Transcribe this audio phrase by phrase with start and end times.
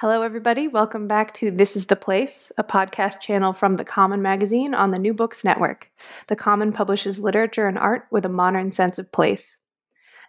[0.00, 0.68] Hello, everybody.
[0.68, 4.90] Welcome back to This is the Place, a podcast channel from The Common Magazine on
[4.90, 5.90] the New Books Network.
[6.28, 9.56] The Common publishes literature and art with a modern sense of place.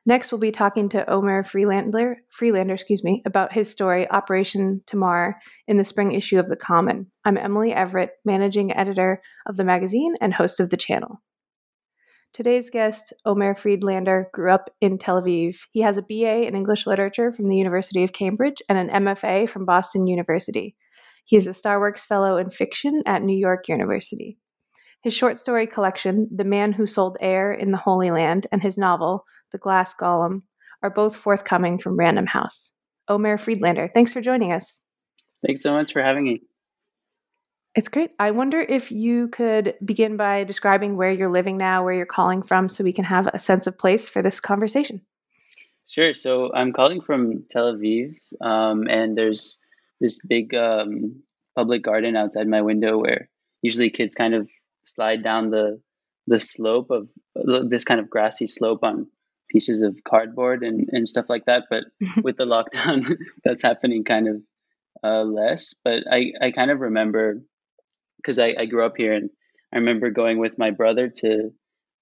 [0.06, 5.36] Next, we'll be talking to Omer Friedlander, Friedlander excuse me, about his story, Operation Tamar,
[5.68, 7.12] in the spring issue of The Common.
[7.26, 11.22] I'm Emily Everett, managing editor of the magazine and host of the channel.
[12.38, 15.58] Today's guest, Omer Friedlander, grew up in Tel Aviv.
[15.72, 19.50] He has a BA in English Literature from the University of Cambridge and an MFA
[19.50, 20.76] from Boston University.
[21.26, 24.38] He is a Starworks Fellow in Fiction at New York University.
[25.02, 28.78] His short story collection, The Man Who Sold Air in the Holy Land, and his
[28.78, 30.44] novel, The Glass Golem,
[30.84, 32.72] are both forthcoming from Random House.
[33.08, 34.78] Omer Friedlander, thanks for joining us.
[35.44, 36.42] Thanks so much for having me.
[37.78, 38.10] It's great.
[38.18, 42.42] I wonder if you could begin by describing where you're living now, where you're calling
[42.42, 45.02] from, so we can have a sense of place for this conversation.
[45.86, 46.16] Sure.
[46.16, 49.60] So I'm calling from Tel Aviv, um, and there's
[50.02, 51.22] this big um,
[51.56, 53.30] public garden outside my window where
[53.62, 54.50] usually kids kind of
[54.84, 55.80] slide down the
[56.26, 57.08] the slope of
[57.70, 59.08] this kind of grassy slope on
[59.52, 61.66] pieces of cardboard and, and stuff like that.
[61.70, 61.84] But
[62.24, 64.42] with the lockdown, that's happening kind of
[65.04, 65.76] uh, less.
[65.84, 67.44] But I, I kind of remember
[68.28, 69.30] because I, I grew up here and
[69.74, 71.52] I remember going with my brother to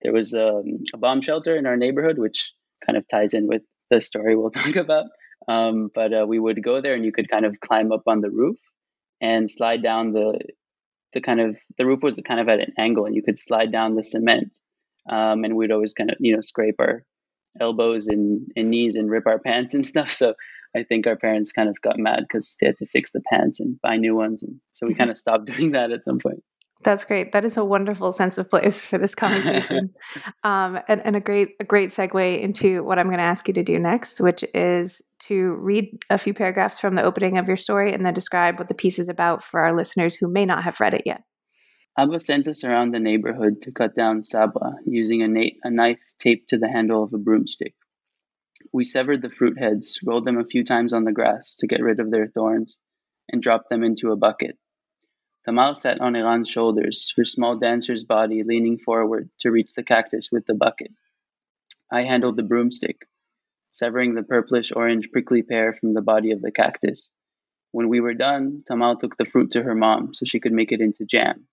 [0.02, 2.52] there was um, a bomb shelter in our neighborhood, which
[2.86, 5.06] kind of ties in with the story we'll talk about.
[5.48, 8.22] Um, but uh, we would go there and you could kind of climb up on
[8.22, 8.58] the roof
[9.22, 10.40] and slide down the
[11.14, 13.72] the kind of the roof was kind of at an angle and you could slide
[13.72, 14.58] down the cement
[15.10, 17.06] um, and we'd always kind of you know scrape our
[17.62, 20.34] elbows and, and knees and rip our pants and stuff so
[20.76, 23.60] I think our parents kind of got mad because they had to fix the pants
[23.60, 25.00] and buy new ones, and so we mm-hmm.
[25.00, 26.44] kind of stopped doing that at some point.
[26.84, 27.32] That's great.
[27.32, 29.94] That is a wonderful sense of place for this conversation,
[30.44, 33.54] um, and, and a great a great segue into what I'm going to ask you
[33.54, 37.58] to do next, which is to read a few paragraphs from the opening of your
[37.58, 40.64] story and then describe what the piece is about for our listeners who may not
[40.64, 41.22] have read it yet.
[41.98, 46.00] Abba sent us around the neighborhood to cut down sabra using a, na- a knife
[46.20, 47.74] taped to the handle of a broomstick.
[48.76, 51.82] We severed the fruit heads, rolled them a few times on the grass to get
[51.82, 52.78] rid of their thorns,
[53.30, 54.58] and dropped them into a bucket.
[55.46, 60.28] Tamar sat on Eran's shoulders, her small dancer's body leaning forward to reach the cactus
[60.30, 60.92] with the bucket.
[61.90, 63.08] I handled the broomstick,
[63.72, 67.12] severing the purplish orange prickly pear from the body of the cactus.
[67.72, 70.74] When we were done, Tamar took the fruit to her mom so she could make
[70.74, 71.48] it into jam.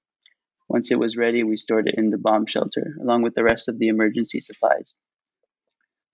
[0.69, 3.69] Once it was ready, we stored it in the bomb shelter, along with the rest
[3.69, 4.95] of the emergency supplies.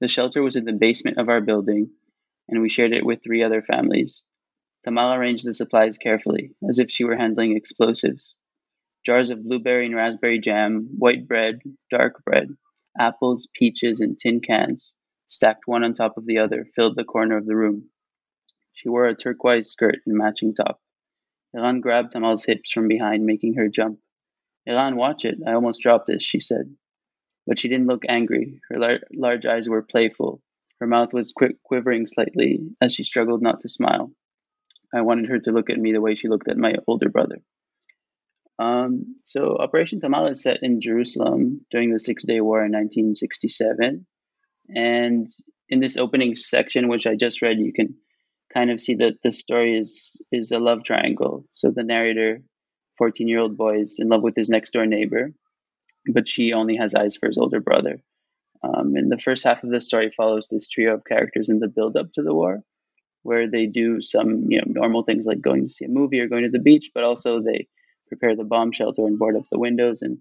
[0.00, 1.90] The shelter was in the basement of our building,
[2.48, 4.24] and we shared it with three other families.
[4.84, 8.36] Tamar arranged the supplies carefully, as if she were handling explosives.
[9.04, 11.60] Jars of blueberry and raspberry jam, white bread,
[11.90, 12.48] dark bread,
[12.98, 17.36] apples, peaches, and tin cans, stacked one on top of the other, filled the corner
[17.36, 17.90] of the room.
[18.72, 20.80] She wore a turquoise skirt and matching top.
[21.54, 23.98] Eran grabbed Tamar's hips from behind, making her jump.
[24.66, 25.38] Eran, watch it.
[25.44, 26.76] I almost dropped this, she said.
[27.48, 28.60] But she didn't look angry.
[28.68, 30.42] Her lar- large eyes were playful.
[30.80, 34.12] Her mouth was qu- quivering slightly as she struggled not to smile.
[34.94, 37.38] I wanted her to look at me the way she looked at my older brother.
[38.58, 44.06] Um, so, Operation Tamar is set in Jerusalem during the Six Day War in 1967.
[44.68, 45.30] And
[45.70, 47.94] in this opening section, which I just read, you can
[48.52, 51.46] kind of see that the story is is a love triangle.
[51.54, 52.42] So the narrator,
[52.98, 55.32] 14 year old boy, is in love with his next door neighbor,
[56.12, 58.00] but she only has eyes for his older brother.
[58.62, 61.68] Um, and the first half of the story follows this trio of characters in the
[61.68, 62.62] build up to the war,
[63.22, 66.28] where they do some you know normal things like going to see a movie or
[66.28, 67.68] going to the beach, but also they
[68.08, 70.18] prepare the bomb shelter and board up the windows and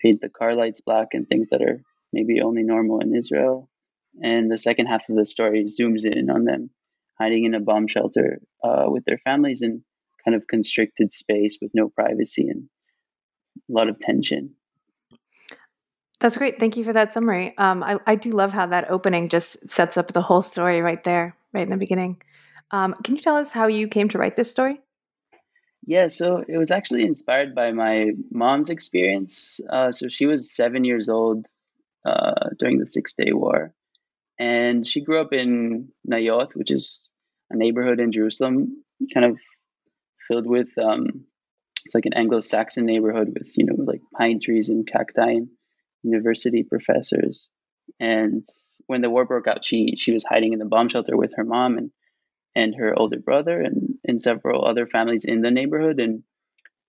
[0.00, 1.80] paint the car lights black and things that are
[2.12, 3.68] maybe only normal in Israel.
[4.22, 6.70] And the second half of the story zooms in on them
[7.20, 9.84] hiding in a bomb shelter uh, with their families in
[10.24, 12.68] kind of constricted space with no privacy and
[13.68, 14.56] a lot of tension.
[16.20, 16.60] That's great.
[16.60, 17.56] Thank you for that summary.
[17.56, 21.02] Um, I, I do love how that opening just sets up the whole story right
[21.02, 22.20] there, right in the beginning.
[22.70, 24.80] Um, can you tell us how you came to write this story?
[25.86, 29.60] Yeah, so it was actually inspired by my mom's experience.
[29.68, 31.46] Uh, so she was seven years old
[32.04, 33.72] uh, during the Six Day War,
[34.38, 37.10] and she grew up in Nayot, which is
[37.50, 39.40] a neighborhood in Jerusalem, kind of
[40.28, 41.24] filled with um,
[41.86, 45.48] it's like an Anglo-Saxon neighborhood with you know like pine trees and cacti and
[46.02, 47.48] university professors.
[47.98, 48.46] And
[48.86, 51.44] when the war broke out, she she was hiding in the bomb shelter with her
[51.44, 51.90] mom and
[52.54, 56.00] and her older brother and and several other families in the neighborhood.
[56.00, 56.22] And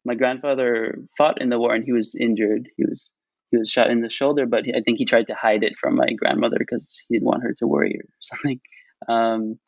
[0.06, 2.70] my grandfather fought in the war and he was injured.
[2.78, 3.12] He was
[3.52, 5.94] he was shot in the shoulder, but I think he tried to hide it from
[5.96, 8.62] my grandmother because he didn't want her to worry or something.
[9.08, 9.60] Um,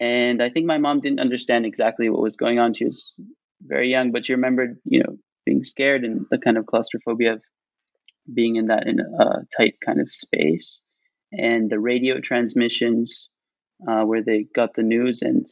[0.00, 2.74] and I think my mom didn't understand exactly what was going on.
[2.74, 3.12] She was
[3.62, 7.42] very young, but she remembered, you know, being scared and the kind of claustrophobia of
[8.32, 10.82] being in that in a tight kind of space,
[11.32, 13.28] and the radio transmissions
[13.88, 15.22] uh, where they got the news.
[15.22, 15.46] And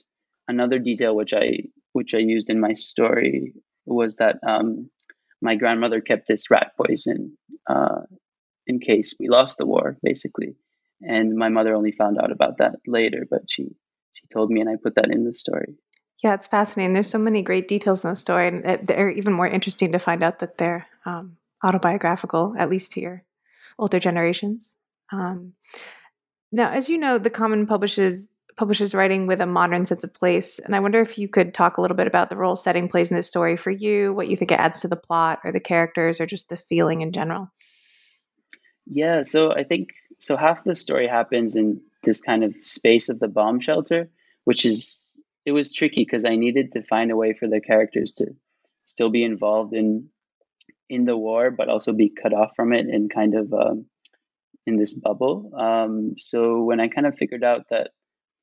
[0.46, 3.54] another detail which I which I used in my story
[3.86, 4.90] was that um,
[5.40, 7.36] my grandmother kept this rat poison
[7.68, 8.02] uh,
[8.66, 10.56] in case we lost the war, basically.
[11.00, 13.64] And my mother only found out about that later, but she
[14.12, 15.74] she told me, and I put that in the story.
[16.22, 16.94] Yeah, it's fascinating.
[16.94, 20.22] There's so many great details in the story, and they're even more interesting to find
[20.22, 23.24] out that they're um, autobiographical, at least here,
[23.78, 24.76] older generations.
[25.12, 25.54] Um,
[26.52, 30.58] now, as you know, the Common publishes publishes writing with a modern sense of place,
[30.58, 33.08] and I wonder if you could talk a little bit about the role setting plays
[33.08, 35.60] in this story for you, what you think it adds to the plot, or the
[35.60, 37.50] characters, or just the feeling in general.
[38.84, 40.36] Yeah, so I think so.
[40.36, 44.10] Half the story happens in this kind of space of the bomb shelter,
[44.44, 45.14] which is
[45.46, 48.34] it was tricky because I needed to find a way for the characters to
[48.86, 50.08] still be involved in
[50.88, 53.86] in the war, but also be cut off from it and kind of um,
[54.66, 55.52] in this bubble.
[55.56, 57.90] Um, so when I kind of figured out that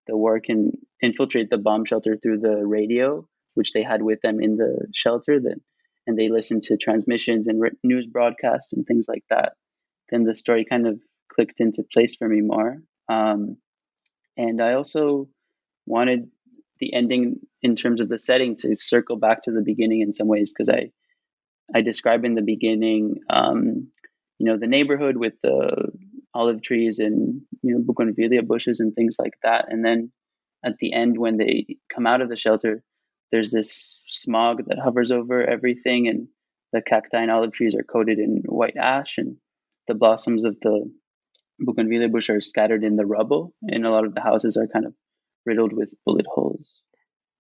[0.08, 0.72] the war can
[1.02, 5.40] infiltrate the bomb shelter through the radio, which they had with them in the shelter,
[5.40, 5.62] then
[6.08, 9.54] and they listened to transmissions and news broadcasts and things like that,
[10.10, 12.78] then the story kind of clicked into place for me more.
[13.10, 13.58] Um,
[14.38, 15.30] and I also
[15.86, 16.30] wanted
[16.80, 20.28] the ending in terms of the setting to circle back to the beginning in some
[20.28, 20.92] ways because I
[21.74, 23.92] I describe in the beginning, um,
[24.38, 25.92] you know, the neighborhood with the
[26.34, 30.12] olive trees and you know bougainvillea bushes and things like that, and then
[30.66, 32.84] at the end when they come out of the shelter,
[33.32, 36.28] there's this smog that hovers over everything, and
[36.74, 39.38] the cacti and olive trees are coated in white ash, and
[39.88, 40.92] the blossoms of the
[41.60, 44.86] bougainvillea bush are scattered in the rubble, and a lot of the houses are kind
[44.86, 44.94] of
[45.46, 46.82] riddled with bullet holes.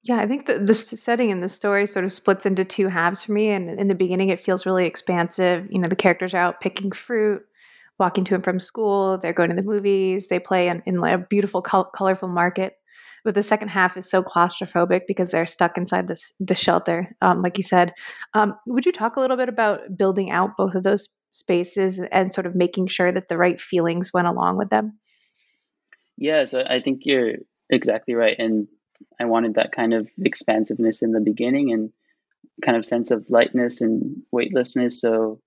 [0.05, 3.23] Yeah, I think the, the setting in the story sort of splits into two halves
[3.23, 3.49] for me.
[3.49, 5.67] And in the beginning, it feels really expansive.
[5.71, 7.41] You know, the characters are out picking fruit,
[7.97, 9.17] walking to and from school.
[9.17, 10.27] They're going to the movies.
[10.27, 12.73] They play in, in a beautiful, col- colorful market.
[13.23, 17.41] But the second half is so claustrophobic because they're stuck inside this the shelter, um,
[17.41, 17.91] like you said.
[18.35, 22.31] Um, would you talk a little bit about building out both of those spaces and
[22.31, 24.99] sort of making sure that the right feelings went along with them?
[26.15, 27.37] Yeah, so I think you're
[27.71, 28.35] exactly right.
[28.37, 28.67] And
[29.19, 31.91] I wanted that kind of expansiveness in the beginning and
[32.63, 35.01] kind of sense of lightness and weightlessness.
[35.01, 35.41] So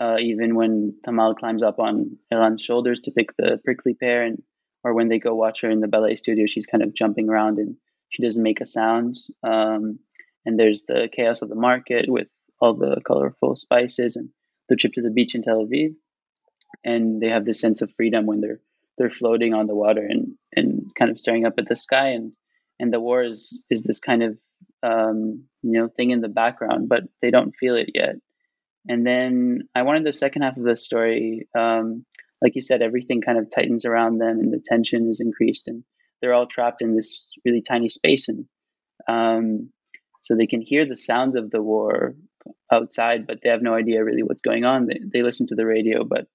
[0.00, 4.42] uh, even when Tamar climbs up on Eran's shoulders to pick the prickly pear, and
[4.84, 7.58] or when they go watch her in the ballet studio, she's kind of jumping around
[7.58, 7.76] and
[8.08, 9.16] she doesn't make a sound.
[9.42, 9.98] Um,
[10.44, 12.28] and there's the chaos of the market with
[12.60, 14.30] all the colorful spices and
[14.68, 15.94] the trip to the beach in Tel Aviv.
[16.84, 18.60] And they have this sense of freedom when they're
[18.98, 22.32] they're floating on the water and and kind of staring up at the sky and
[22.78, 24.38] and the war is is this kind of
[24.82, 28.16] um, you know thing in the background, but they don't feel it yet.
[28.88, 32.04] And then I wanted the second half of the story, um,
[32.40, 35.82] like you said, everything kind of tightens around them, and the tension is increased, and
[36.20, 38.44] they're all trapped in this really tiny space, and
[39.08, 39.70] um,
[40.22, 42.14] so they can hear the sounds of the war
[42.72, 44.86] outside, but they have no idea really what's going on.
[44.86, 46.26] They, they listen to the radio, but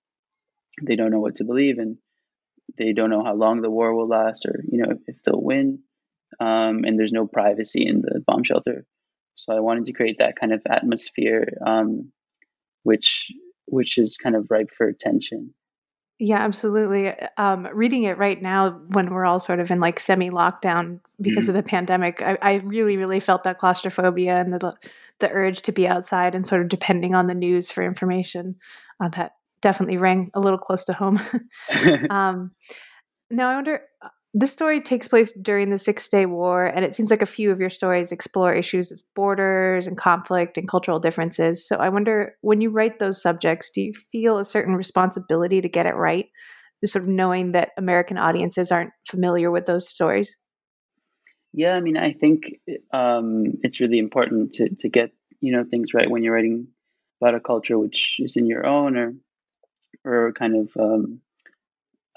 [0.81, 1.97] they don't know what to believe, and
[2.77, 5.79] they don't know how long the war will last, or you know if they'll win
[6.39, 8.85] um, and there's no privacy in the bomb shelter.
[9.35, 12.11] So I wanted to create that kind of atmosphere, um,
[12.83, 13.31] which
[13.65, 15.53] which is kind of ripe for attention.
[16.23, 17.11] Yeah, absolutely.
[17.37, 21.45] Um, reading it right now, when we're all sort of in like semi lockdown because
[21.45, 21.49] mm-hmm.
[21.49, 24.75] of the pandemic, I, I, really, really felt that claustrophobia and the
[25.19, 28.57] the urge to be outside and sort of depending on the news for information.
[29.03, 31.19] Uh, that definitely rang a little close to home.
[32.11, 32.51] um,
[33.31, 33.81] now, I wonder
[34.33, 37.51] this story takes place during the Six Day War, and it seems like a few
[37.51, 41.67] of your stories explore issues of borders and conflict and cultural differences.
[41.67, 45.67] So I wonder, when you write those subjects, do you feel a certain responsibility to
[45.67, 46.27] get it right,
[46.85, 50.35] sort of knowing that American audiences aren't familiar with those stories?
[51.53, 52.59] Yeah, I mean, I think
[52.93, 55.11] um, it's really important to to get
[55.41, 56.67] you know things right when you're writing
[57.21, 59.13] about a culture which is in your own or
[60.05, 61.17] or kind of um,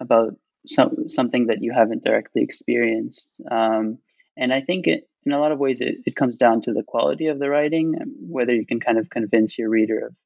[0.01, 3.29] about some, something that you haven't directly experienced.
[3.51, 3.99] Um,
[4.37, 6.83] and I think it, in a lot of ways it, it comes down to the
[6.83, 10.17] quality of the writing, whether you can kind of convince your reader of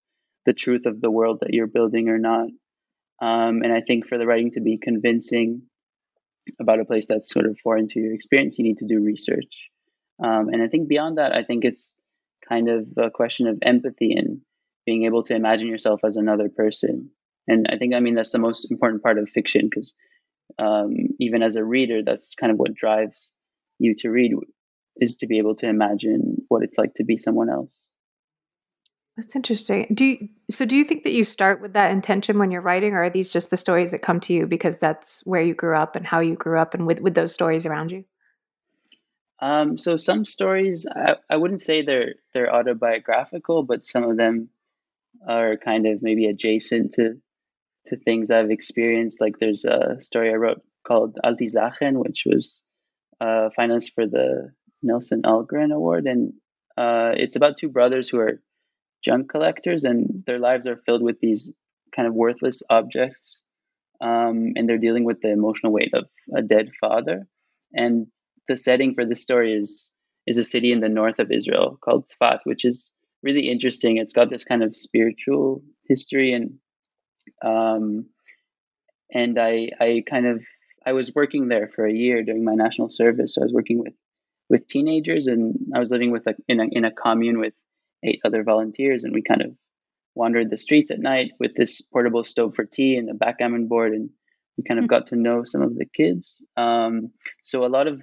[0.45, 2.49] the truth of the world that you're building or not.
[3.21, 5.63] Um, and I think for the writing to be convincing
[6.61, 9.71] about a place that's sort of foreign to your experience, you need to do research.
[10.23, 11.95] Um, and I think beyond that, I think it's
[12.49, 14.41] kind of a question of empathy and
[14.87, 17.11] being able to imagine yourself as another person.
[17.47, 19.95] And I think, I mean, that's the most important part of fiction because
[20.59, 23.33] um, even as a reader, that's kind of what drives
[23.79, 24.33] you to read
[24.97, 27.87] is to be able to imagine what it's like to be someone else.
[29.17, 29.85] That's interesting.
[29.93, 30.65] Do you, so?
[30.65, 33.33] Do you think that you start with that intention when you're writing, or are these
[33.33, 36.21] just the stories that come to you because that's where you grew up and how
[36.21, 38.05] you grew up, and with with those stories around you?
[39.41, 44.51] Um, so some stories, I, I wouldn't say they're they're autobiographical, but some of them
[45.27, 47.21] are kind of maybe adjacent to
[47.89, 49.21] to things I've experienced.
[49.21, 52.63] Like there's a story I wrote called Alte Zachen, which was
[53.21, 54.53] uh, finalist for the
[54.83, 56.33] Nelson Algren Award, and
[56.77, 58.41] uh, it's about two brothers who are
[59.05, 61.53] junk collectors, and their lives are filled with these
[61.95, 63.43] kind of worthless objects,
[64.01, 67.27] um, and they're dealing with the emotional weight of a dead father.
[67.75, 68.07] And
[68.47, 69.93] the setting for this story is
[70.27, 72.93] is a city in the north of Israel called Tzfat, which is
[73.23, 73.97] really interesting.
[73.97, 76.59] It's got this kind of spiritual history, and
[77.43, 78.07] um,
[79.13, 80.45] and I I kind of
[80.85, 83.35] I was working there for a year during my national service.
[83.35, 83.95] So I was working with
[84.49, 87.55] with teenagers, and I was living with a, in a in a commune with
[88.03, 89.55] eight other volunteers, and we kind of
[90.15, 93.93] wandered the streets at night with this portable stove for tea and a backgammon board,
[93.93, 94.11] and
[94.57, 94.89] we kind of hmm.
[94.91, 96.45] got to know some of the kids.
[96.57, 97.07] Um,
[97.43, 98.03] so a lot of,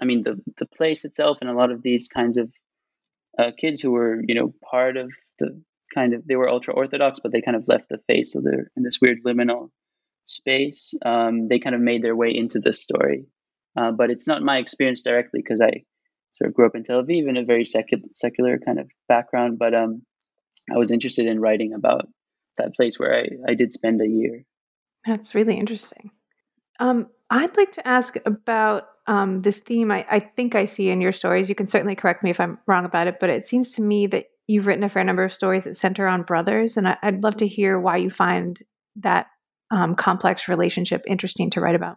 [0.00, 2.50] I mean, the the place itself, and a lot of these kinds of
[3.38, 5.62] uh, kids who were, you know, part of the
[5.94, 8.70] kind of they were ultra orthodox, but they kind of left the faith, so they're
[8.76, 9.70] in this weird liminal
[10.30, 13.26] space, um, they kind of made their way into this story.
[13.76, 15.84] Uh, but it's not my experience directly because I
[16.32, 19.58] sort of grew up in Tel Aviv in a very secular, secular kind of background.
[19.58, 20.02] But um,
[20.72, 22.08] I was interested in writing about
[22.56, 24.44] that place where I, I did spend a year.
[25.06, 26.10] That's really interesting.
[26.78, 31.00] Um, I'd like to ask about um, this theme I, I, think I see in
[31.00, 31.48] your stories.
[31.48, 34.06] You can certainly correct me if I'm wrong about it, but it seems to me
[34.08, 36.76] that you've written a fair number of stories that center on brothers.
[36.76, 38.60] And I, would love to hear why you find
[38.96, 39.28] that
[39.70, 41.96] um, complex relationship interesting to write about.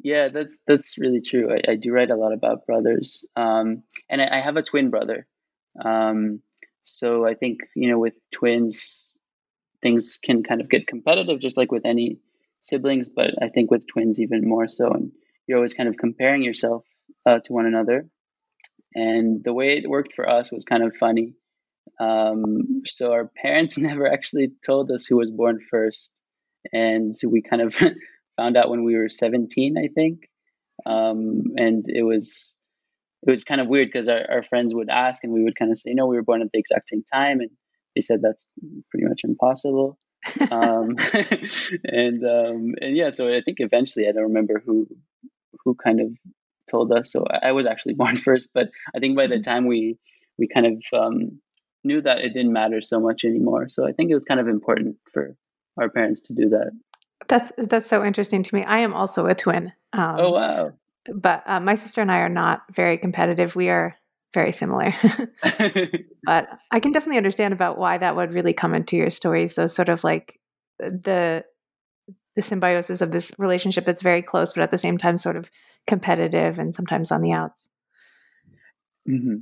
[0.00, 1.52] Yeah, that's that's really true.
[1.52, 4.90] I, I do write a lot about brothers, um, and I, I, have a twin
[4.90, 5.26] brother.
[5.84, 6.40] Um,
[6.82, 9.14] so I think you know, with twins,
[9.82, 12.18] things can kind of get competitive, just like with any
[12.62, 13.10] siblings.
[13.10, 15.12] But I think with twins, even more so, and
[15.46, 16.84] you're always kind of comparing yourself
[17.26, 18.08] uh, to one another.
[18.94, 21.34] And the way it worked for us was kind of funny.
[22.00, 26.12] Um, so our parents never actually told us who was born first.
[26.72, 27.74] And we kind of
[28.36, 30.28] found out when we were 17 i think.
[30.86, 32.56] Um, and it was
[33.26, 35.70] it was kind of weird because our, our friends would ask and we would kind
[35.70, 37.40] of say no we were born at the exact same time.
[37.40, 37.50] And
[37.94, 38.46] they said that's
[38.90, 39.98] pretty much impossible.
[40.50, 40.96] Um,
[41.84, 44.86] and um, and yeah so i think eventually i don't remember who
[45.64, 46.16] who kind of
[46.70, 47.12] told us.
[47.12, 49.50] So i was actually born first but i think by the mm-hmm.
[49.50, 49.98] time we
[50.38, 51.40] we kind of um,
[51.84, 54.48] knew that it didn't matter so much anymore so i think it was kind of
[54.48, 55.36] important for
[55.78, 56.70] our parents to do that.
[57.28, 58.64] That's that's so interesting to me.
[58.64, 59.72] I am also a twin.
[59.92, 60.72] Um, oh wow!
[61.12, 63.56] But uh, my sister and I are not very competitive.
[63.56, 63.96] We are
[64.32, 64.94] very similar.
[66.24, 69.54] but I can definitely understand about why that would really come into your stories.
[69.54, 70.38] Those sort of like
[70.78, 71.44] the
[72.36, 75.50] the symbiosis of this relationship that's very close, but at the same time sort of
[75.86, 77.68] competitive and sometimes on the outs.
[79.08, 79.36] Mm-hmm.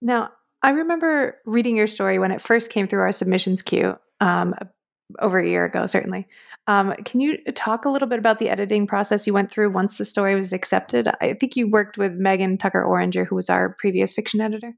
[0.00, 0.30] Now,
[0.62, 4.54] I remember reading your story when it first came through our submissions queue um,
[5.18, 6.26] over a year ago, certainly.
[6.66, 9.98] Um, can you talk a little bit about the editing process you went through once
[9.98, 11.08] the story was accepted?
[11.20, 14.74] I think you worked with Megan Tucker Oranger, who was our previous fiction editor.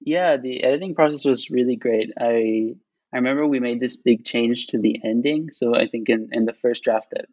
[0.00, 2.10] Yeah, the editing process was really great.
[2.18, 2.74] I
[3.12, 5.48] I remember we made this big change to the ending.
[5.52, 7.26] So I think in, in the first draft that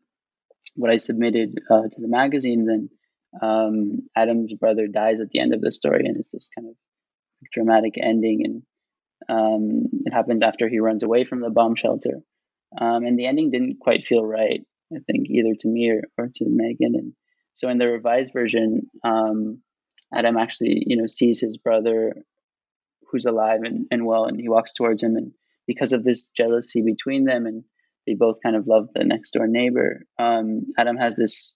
[0.75, 2.89] what I submitted uh, to the magazine, then
[3.41, 6.75] um, Adam's brother dies at the end of the story, and it's this kind of
[7.51, 8.41] dramatic ending.
[8.43, 8.63] And
[9.29, 12.21] um, it happens after he runs away from the bomb shelter.
[12.79, 14.61] Um, and the ending didn't quite feel right,
[14.93, 16.95] I think, either to me or, or to Megan.
[16.95, 17.13] And
[17.53, 19.61] so in the revised version, um,
[20.13, 22.15] Adam actually, you know, sees his brother
[23.09, 25.15] who's alive and, and well, and he walks towards him.
[25.15, 25.31] And
[25.67, 27.63] because of this jealousy between them, and
[28.05, 31.55] they both kind of love the next door neighbor, um, Adam has this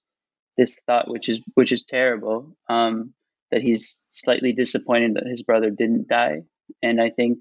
[0.58, 3.14] this thought, which is which is terrible, um,
[3.52, 6.44] that he's slightly disappointed that his brother didn't die.
[6.84, 7.40] And I think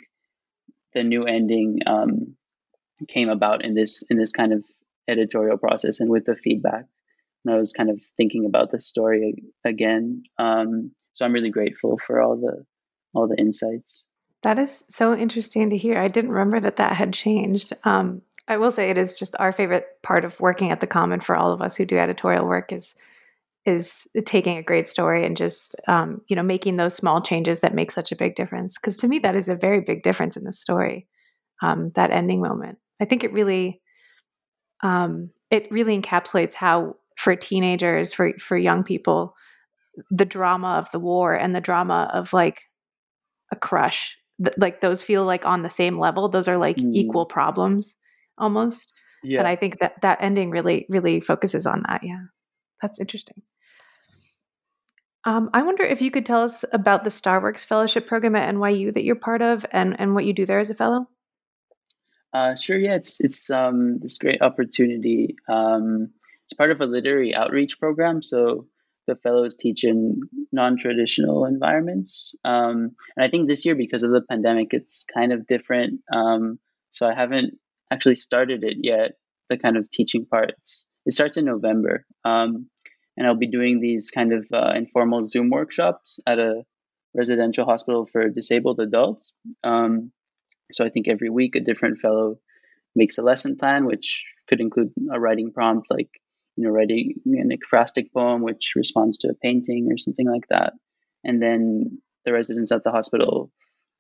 [0.95, 2.37] the new ending um,
[3.09, 4.65] came about in this in this kind of
[5.07, 6.85] editorial process and with the feedback
[7.43, 10.25] when I was kind of thinking about the story again.
[10.39, 12.65] Um, so I'm really grateful for all the
[13.15, 14.07] all the insights.
[14.43, 15.99] That is so interesting to hear.
[15.99, 17.73] I didn't remember that that had changed.
[17.85, 21.21] Um, I will say it is just our favorite part of working at the Common
[21.21, 22.95] for all of us who do editorial work is
[23.67, 27.75] is taking a great story and just um, you know making those small changes that
[27.75, 28.79] make such a big difference.
[28.79, 31.07] Because to me, that is a very big difference in the story.
[31.61, 33.81] Um, that ending moment, I think it really
[34.83, 39.35] um, it really encapsulates how for teenagers, for for young people,
[40.11, 42.63] the drama of the war and the drama of like
[43.53, 46.91] a crush th- like those feel like on the same level those are like mm.
[46.95, 47.97] equal problems
[48.37, 49.39] almost yeah.
[49.39, 52.25] and i think that that ending really really focuses on that yeah
[52.81, 53.43] that's interesting.
[55.25, 58.95] Um, i wonder if you could tell us about the starworks fellowship program at nyu
[58.95, 61.07] that you're part of and and what you do there as a fellow?
[62.33, 65.37] Uh, sure yeah it's it's um, this great opportunity.
[65.49, 66.11] Um,
[66.45, 68.67] it's part of a literary outreach program so
[69.07, 70.21] the fellows teach in
[70.53, 72.35] non-traditional environments.
[72.45, 76.01] Um, and i think this year because of the pandemic it's kind of different.
[76.13, 76.59] Um,
[76.91, 77.59] so i haven't
[77.91, 79.13] actually started it yet
[79.51, 82.69] the kind of teaching parts it starts in november um,
[83.17, 86.63] and i'll be doing these kind of uh, informal zoom workshops at a
[87.15, 89.33] residential hospital for disabled adults
[89.65, 90.13] um,
[90.73, 92.37] so i think every week a different fellow
[92.95, 96.11] makes a lesson plan which could include a writing prompt like
[96.59, 100.73] you know, writing an ekphrastic poem which responds to a painting or something like that.
[101.23, 103.53] And then the residents at the hospital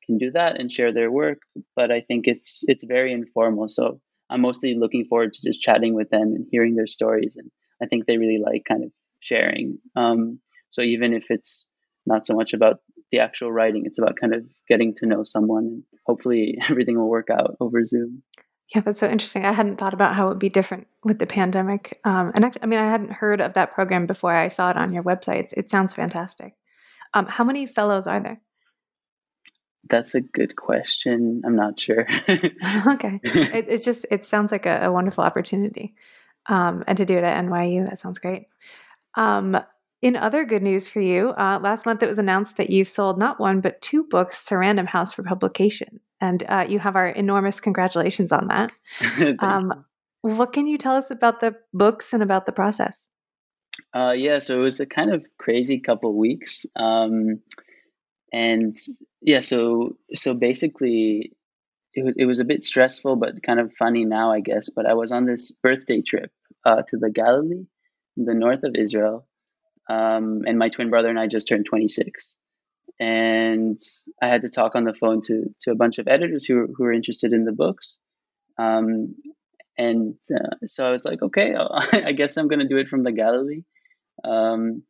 [0.04, 1.38] can do that and share their work.
[1.76, 3.68] But I think it's it's very informal.
[3.68, 4.00] So
[4.30, 7.37] I'm mostly looking forward to just chatting with them and hearing their stories.
[7.37, 7.50] And
[7.82, 9.78] I think they really like kind of sharing.
[9.97, 11.66] Um, so even if it's
[12.06, 12.80] not so much about
[13.11, 17.08] the actual writing, it's about kind of getting to know someone and hopefully everything will
[17.08, 18.23] work out over Zoom.
[18.75, 19.47] Yeah, that's so interesting.
[19.47, 22.00] I hadn't thought about how it would be different with the pandemic.
[22.04, 24.92] Um, and I mean, I hadn't heard of that program before I saw it on
[24.92, 25.54] your website.
[25.56, 26.52] It sounds fantastic.
[27.14, 28.40] Um, how many fellows are there?
[29.88, 31.41] That's a good question.
[31.45, 32.06] I'm not sure.
[32.28, 35.95] okay, it, it's just it sounds like a, a wonderful opportunity,
[36.47, 38.47] um, and to do it at NYU, that sounds great.
[39.15, 39.58] Um,
[40.00, 43.19] in other good news for you, uh, last month it was announced that you've sold
[43.19, 47.08] not one but two books to Random House for publication, and uh, you have our
[47.08, 48.73] enormous congratulations on that.
[49.41, 49.84] um,
[50.23, 53.08] what can you tell us about the books and about the process?
[53.93, 57.41] Uh, yeah, so it was a kind of crazy couple weeks, um,
[58.32, 58.75] and
[59.21, 61.32] yeah, so so basically,
[61.95, 64.71] it was it was a bit stressful, but kind of funny now, I guess.
[64.71, 66.30] But I was on this birthday trip
[66.64, 67.67] uh, to the Galilee,
[68.17, 69.26] the north of Israel
[69.88, 72.36] um, and my twin brother and I just turned 26.
[73.00, 73.78] And
[74.21, 76.84] I had to talk on the phone to to a bunch of editors who who
[76.84, 77.99] were interested in the books.
[78.58, 79.14] Um,
[79.76, 81.54] and uh, so I was like, okay,
[81.93, 83.62] I guess I'm going to do it from the Galilee
[84.21, 84.82] because um,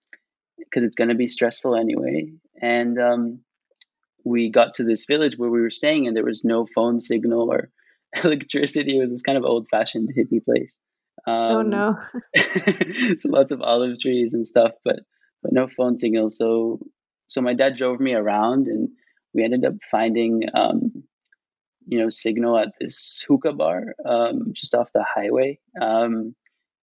[0.73, 2.33] it's going to be stressful anyway.
[2.61, 3.41] And um,
[4.25, 7.53] we got to this village where we were staying, and there was no phone signal
[7.53, 7.71] or
[8.25, 8.97] electricity.
[8.97, 10.77] It was this kind of old fashioned hippie place.
[11.27, 11.99] Oh, um, oh no!
[13.17, 15.01] so lots of olive trees and stuff, but
[15.43, 16.31] but no phone signal.
[16.31, 16.81] So
[17.29, 18.89] so my dad drove me around, and
[19.35, 21.05] we ended up finding um,
[21.87, 25.59] you know signal at this hookah bar um, just off the highway.
[25.81, 26.35] Um,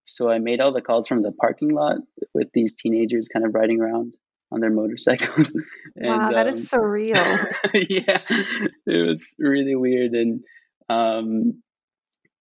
[0.05, 1.97] so I made all the calls from the parking lot
[2.33, 4.15] with these teenagers kind of riding around
[4.55, 5.53] on their motorcycles.
[5.95, 7.53] and, wow, that is um, surreal.
[7.89, 8.21] yeah,
[8.87, 10.43] it was really weird, and
[10.89, 11.61] um,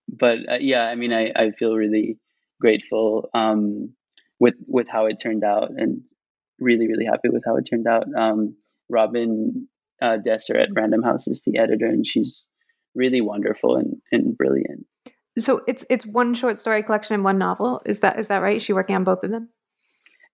[0.07, 2.17] but uh, yeah, I mean, I, I feel really
[2.59, 3.93] grateful um,
[4.39, 6.01] with with how it turned out, and
[6.59, 8.05] really really happy with how it turned out.
[8.17, 8.55] Um,
[8.89, 9.67] Robin
[10.01, 12.47] uh, Desser at Random House is the editor, and she's
[12.95, 14.85] really wonderful and, and brilliant.
[15.37, 17.81] So it's it's one short story collection and one novel.
[17.85, 18.55] Is that is that right?
[18.55, 19.49] Is she working on both of them?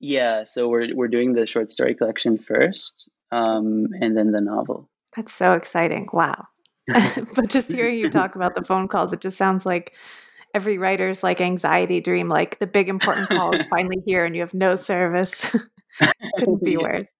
[0.01, 4.89] Yeah, so we're we're doing the short story collection first, um, and then the novel.
[5.15, 6.09] That's so exciting!
[6.11, 6.47] Wow.
[6.87, 9.93] but just hearing you talk about the phone calls, it just sounds like
[10.55, 14.41] every writer's like anxiety dream, like the big important call is finally here and you
[14.41, 15.55] have no service.
[16.37, 17.13] Couldn't be worse.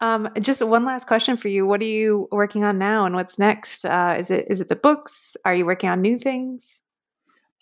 [0.00, 1.66] Um, just one last question for you.
[1.66, 3.84] What are you working on now and what's next?
[3.84, 5.36] Uh, is it is it the books?
[5.44, 6.80] Are you working on new things?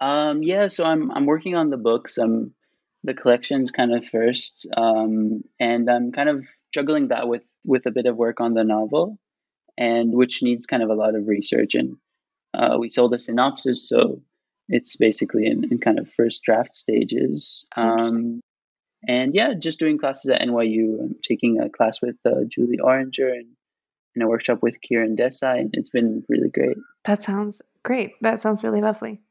[0.01, 2.19] Um, yeah, so I'm I'm working on the books.
[2.19, 2.55] Um,
[3.05, 7.91] the collections kind of first, um, and I'm kind of juggling that with with a
[7.91, 9.19] bit of work on the novel
[9.77, 11.75] and which needs kind of a lot of research.
[11.75, 11.97] And
[12.55, 14.23] uh, we sold a synopsis, so
[14.69, 17.67] it's basically in, in kind of first draft stages.
[17.77, 18.41] Um,
[19.09, 21.01] and yeah, just doing classes at NYU.
[21.01, 23.47] I'm taking a class with uh, Julie Orringer and
[24.15, 26.77] in a workshop with Kiran Desai, and it's been really great.
[27.05, 28.15] That sounds great.
[28.21, 29.23] That sounds really lovely.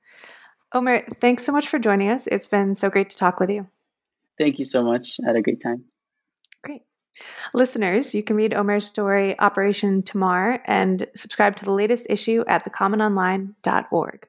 [0.73, 2.27] Omer, thanks so much for joining us.
[2.27, 3.67] It's been so great to talk with you.
[4.37, 5.19] Thank you so much.
[5.23, 5.85] I had a great time.
[6.63, 6.83] Great.
[7.53, 12.63] Listeners, you can read Omer's story, Operation Tamar, and subscribe to the latest issue at
[12.63, 14.27] thecommononline.org.